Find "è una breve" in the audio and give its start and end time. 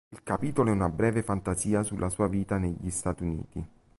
0.71-1.21